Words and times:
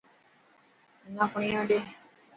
منا 1.03 1.25
فيڻو 1.33 1.61
ڏي. 1.69 1.79